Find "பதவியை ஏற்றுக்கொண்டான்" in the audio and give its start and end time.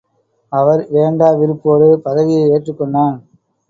2.05-3.17